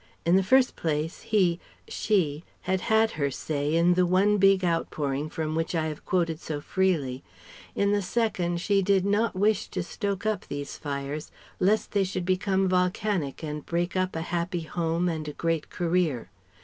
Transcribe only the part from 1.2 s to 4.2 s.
he she had had her say in the